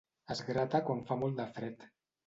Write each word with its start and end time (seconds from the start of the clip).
Es 0.35 0.39
grata 0.47 0.81
quan 0.89 1.05
fa 1.11 1.21
molt 1.25 1.39
de 1.43 1.49
fred. 1.59 1.91